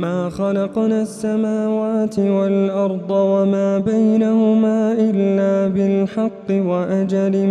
[0.00, 7.46] ما خلقنا السماوات والأرض وما بينهما إلا بالحق وأجل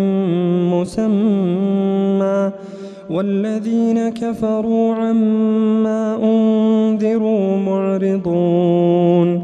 [0.73, 2.52] مسمى.
[3.09, 9.44] والذين كفروا عما أنذروا معرضون.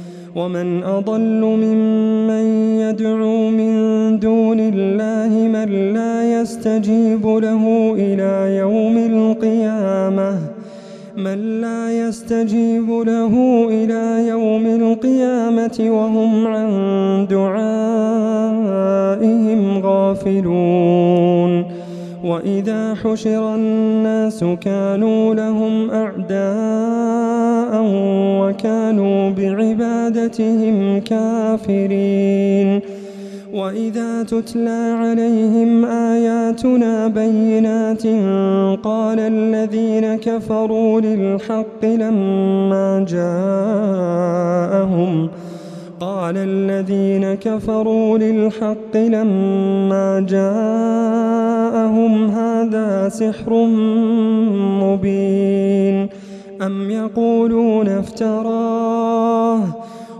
[0.35, 2.45] ومن أضل ممن
[2.79, 10.39] يدعو من دون الله من لا يستجيب له إلى يوم القيامة
[11.17, 13.33] من لا يستجيب له
[13.69, 16.67] إلى يوم القيامة وهم عن
[17.29, 18.51] دعائهم
[19.85, 21.80] غافلون
[22.23, 27.71] وإذا حشر الناس كانوا لهم أعداء
[28.41, 32.81] وكانوا بعبادتهم كافرين.
[33.53, 38.03] وإذا تتلى عليهم آياتنا بينات
[38.83, 44.61] قال الذين كفروا للحق لما جاءهم
[45.99, 51.30] قال الذين كفروا للحق لما جاءهم
[52.07, 53.65] هذا سحر
[54.83, 56.09] مبين
[56.61, 59.59] أم يقولون افتراه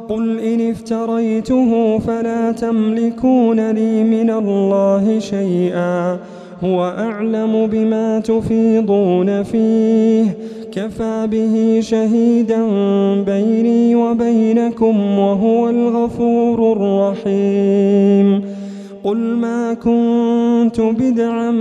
[0.09, 6.17] قل إن افتريته فلا تملكون لي من الله شيئا
[6.63, 10.37] هو أعلم بما تفيضون فيه
[10.71, 12.65] كفى به شهيدا
[13.21, 18.50] بيني وبينكم وهو الغفور الرحيم
[19.03, 21.51] قل ما كنت بدعا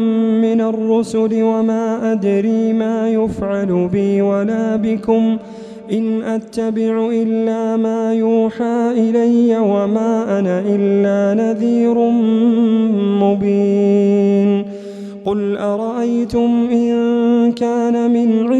[0.40, 5.36] من الرسل وما أدري ما يفعل بي ولا بكم
[5.92, 11.98] إن أتبع إلا ما يوحى إلي وما أنا إلا نذير
[13.22, 14.64] مبين
[15.24, 18.59] قل أرأيتم إن كان من عند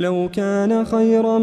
[0.00, 1.38] لو كان خيرا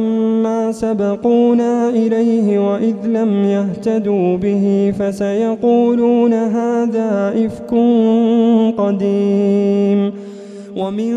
[0.45, 7.71] ما سبقونا إليه وإذ لم يهتدوا به فسيقولون هذا إفك
[8.77, 10.13] قديم.
[10.77, 11.15] ومن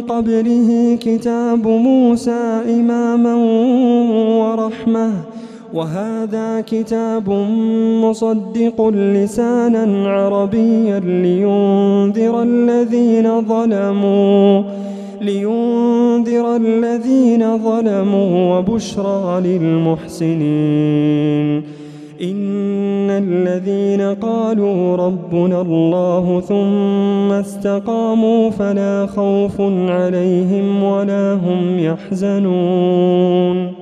[0.00, 3.34] قبله كتاب موسى إماما
[4.40, 5.10] ورحمة
[5.74, 7.30] وهذا كتاب
[8.04, 14.62] مصدق لسانا عربيا لينذر الذين ظلموا.
[15.22, 21.02] لينذر الذين ظلموا وبشرى للمحسنين.
[22.22, 33.81] إن الذين قالوا ربنا الله ثم استقاموا فلا خوف عليهم ولا هم يحزنون.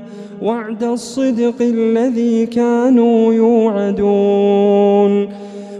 [0.43, 5.27] وعد الصدق الذي كانوا يوعدون.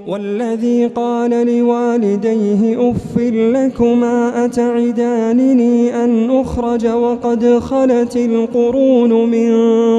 [0.08, 9.52] والذي قال لوالديه أف لكما أتعدانني أن أخرج وقد خلت القرون من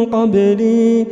[0.05, 1.06] قبلي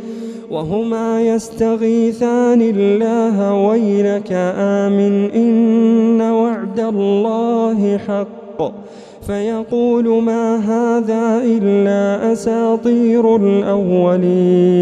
[0.51, 8.40] وهما يستغيثان الله ويلك آمن إن وعد الله حق.
[9.27, 14.81] فيقول ما هذا إلا أساطير الأولين.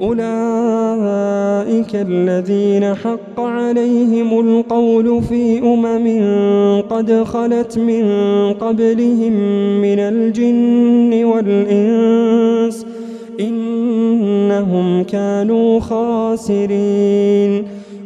[0.00, 6.06] أولئك الذين حق عليهم القول في أمم
[6.90, 8.04] قد خلت من
[8.52, 9.32] قبلهم
[9.80, 12.86] من الجن والإنس
[13.40, 17.64] إنهم كانوا خاسرين.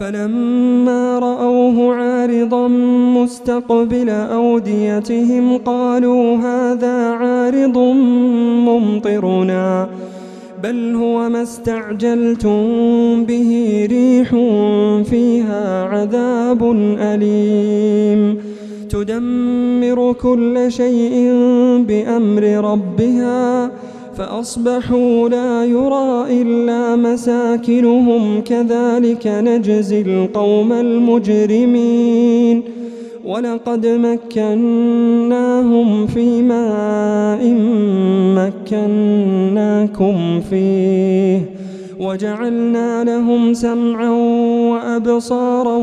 [0.00, 2.68] فلما رأوه عارضا
[3.22, 7.78] مستقبل أوديتهم قالوا هذا عارض
[8.68, 9.88] ممطرنا
[10.62, 12.60] بل هو ما استعجلتم
[13.24, 14.28] به ريح
[15.10, 18.38] فيها عذاب أليم.
[18.90, 21.32] تدمر كل شيء
[21.88, 23.70] بأمر ربها
[24.16, 32.62] فأصبحوا لا يرى إلا مساكنهم كذلك نجزي القوم المجرمين.
[33.24, 35.06] ولقد مكناهم
[36.06, 37.54] في ماء
[38.70, 41.40] مكناكم فيه.
[42.00, 44.10] وجعلنا لهم سمعا
[44.70, 45.76] وأبصارا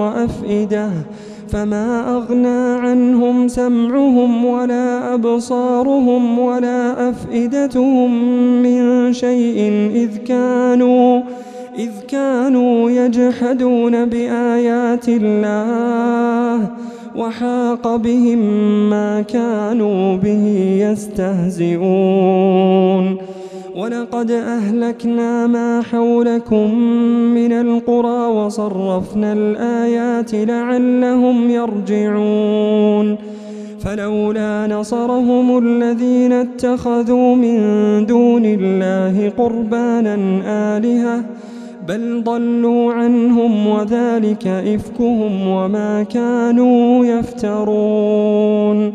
[0.00, 0.90] وأفئدة.
[1.54, 8.12] فما أغنى عنهم سمعهم ولا أبصارهم ولا أفئدتهم
[8.62, 11.22] من شيء إذ كانوا
[11.78, 16.70] إذ كانوا يجحدون بآيات الله
[17.16, 18.38] وحاق بهم
[18.90, 20.46] ما كانوا به
[20.80, 22.14] يستهزئون
[23.76, 26.74] ولقد أهلكنا ما حولكم
[27.34, 33.16] من القرى وصرفنا الآيات لعلهم يرجعون.
[33.80, 37.58] فلولا نصرهم الذين اتخذوا من
[38.06, 40.16] دون الله قربانا
[40.76, 41.24] آلهة
[41.88, 48.94] بل ضلوا عنهم وذلك إفكهم وما كانوا يفترون.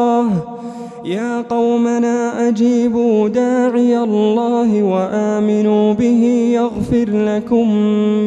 [1.05, 7.73] يا قومنا أجيبوا داعي الله وآمنوا به يغفر لكم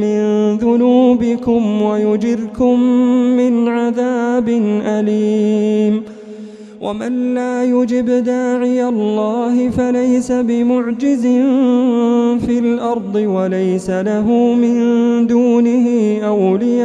[0.01, 2.81] من ذنوبكم ويجركم
[3.37, 4.49] من عذاب
[4.87, 6.03] أليم.
[6.81, 11.23] ومن لا يجب داعي الله فليس بمعجز
[12.47, 14.77] في الأرض وليس له من
[15.27, 16.85] دونه أولياء.